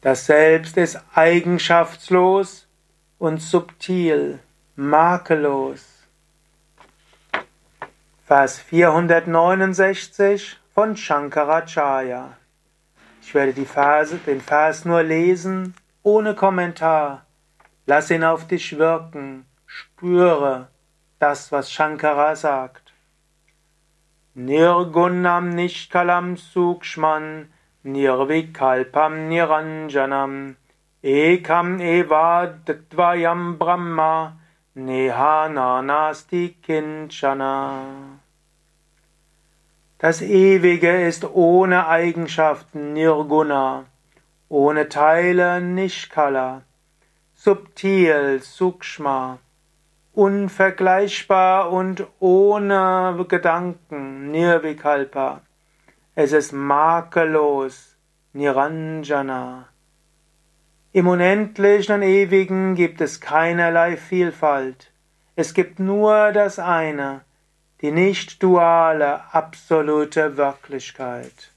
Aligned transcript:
Das 0.00 0.24
Selbst 0.24 0.78
ist 0.78 0.98
eigenschaftslos 1.14 2.66
und 3.18 3.42
subtil, 3.42 4.38
makellos. 4.74 6.08
Vers 8.24 8.58
469 8.60 10.58
von 10.72 10.96
Shankaracharya. 10.96 12.34
Ich 13.20 13.34
werde 13.34 13.52
die 13.52 13.66
Verse, 13.66 14.16
den 14.16 14.40
Vers 14.40 14.86
nur 14.86 15.02
lesen, 15.02 15.74
ohne 16.02 16.34
Kommentar. 16.34 17.26
Lass 17.84 18.10
ihn 18.10 18.24
auf 18.24 18.46
dich 18.46 18.78
wirken, 18.78 19.44
spüre 19.66 20.68
das, 21.18 21.52
was 21.52 21.70
Shankara 21.70 22.36
sagt. 22.36 22.94
Nirgunam 24.32 25.50
Nishkalam 25.50 26.38
Sukshman 26.38 27.52
Nirvikalpam 27.84 29.28
Niranjanam. 29.28 30.56
Ekam 31.02 31.80
Eva 31.80 32.54
Dvayam 32.64 33.58
Brahma. 33.58 34.40
Nehananasti 34.76 36.54
Kinchana. 36.62 38.18
Das 39.98 40.22
Ewige 40.22 41.02
ist 41.06 41.24
ohne 41.24 41.88
Eigenschaften 41.88 42.92
Nirguna, 42.94 43.84
ohne 44.48 44.88
Teile 44.88 45.60
Nishkala, 45.60 46.62
subtil 47.34 48.40
Sukshma, 48.40 49.38
unvergleichbar 50.14 51.70
und 51.70 52.06
ohne 52.20 53.26
Gedanken, 53.28 54.30
Nirvikalpa. 54.30 55.42
Es 56.22 56.32
ist 56.32 56.52
makellos, 56.52 57.96
Niranjana. 58.34 59.68
Im 60.92 61.08
Unendlichen 61.08 61.94
und 61.94 62.02
Ewigen 62.02 62.74
gibt 62.74 63.00
es 63.00 63.22
keinerlei 63.22 63.96
Vielfalt. 63.96 64.92
Es 65.34 65.54
gibt 65.54 65.78
nur 65.78 66.32
das 66.32 66.58
eine, 66.58 67.22
die 67.80 67.90
nicht 67.90 68.42
duale, 68.42 69.32
absolute 69.32 70.36
Wirklichkeit. 70.36 71.52